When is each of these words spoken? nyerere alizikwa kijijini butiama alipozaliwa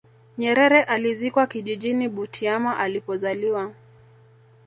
nyerere 0.37 0.83
alizikwa 0.83 1.47
kijijini 1.47 2.09
butiama 2.09 2.77
alipozaliwa 2.77 3.73